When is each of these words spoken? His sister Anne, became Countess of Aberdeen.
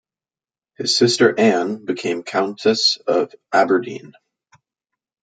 His 0.79 0.97
sister 0.97 1.39
Anne, 1.39 1.85
became 1.85 2.23
Countess 2.23 2.97
of 3.05 3.35
Aberdeen. 3.53 4.13